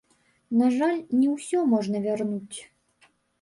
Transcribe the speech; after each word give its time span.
На 0.61 0.69
жаль, 0.77 0.97
не 1.19 1.27
ўсё 1.33 1.59
можна 1.75 2.01
вярнуць. 2.07 2.59